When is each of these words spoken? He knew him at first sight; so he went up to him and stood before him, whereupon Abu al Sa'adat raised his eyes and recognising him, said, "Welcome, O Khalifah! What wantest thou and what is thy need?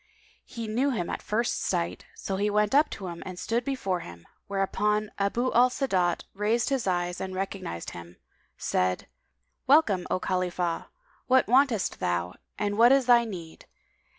He 0.47 0.67
knew 0.67 0.89
him 0.89 1.11
at 1.11 1.21
first 1.21 1.61
sight; 1.61 2.07
so 2.15 2.35
he 2.37 2.49
went 2.49 2.73
up 2.73 2.89
to 2.89 3.05
him 3.05 3.21
and 3.23 3.37
stood 3.37 3.63
before 3.63 3.99
him, 3.99 4.25
whereupon 4.47 5.11
Abu 5.19 5.53
al 5.53 5.69
Sa'adat 5.69 6.23
raised 6.33 6.69
his 6.69 6.87
eyes 6.87 7.21
and 7.21 7.35
recognising 7.35 7.93
him, 7.93 8.17
said, 8.57 9.07
"Welcome, 9.67 10.07
O 10.09 10.19
Khalifah! 10.19 10.87
What 11.27 11.45
wantest 11.47 11.99
thou 11.99 12.33
and 12.57 12.79
what 12.79 12.91
is 12.91 13.05
thy 13.05 13.25
need? 13.25 13.67